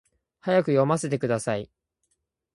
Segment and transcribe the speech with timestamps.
[0.39, 1.69] 早く読ませてください